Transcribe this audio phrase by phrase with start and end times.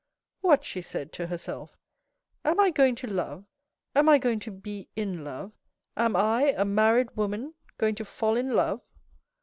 [0.41, 1.77] "What," she said to herself,"
[2.43, 3.45] Am I going to love,
[3.95, 5.59] am I going to be in love?
[5.95, 8.81] Am I, a married woman, going to fall in love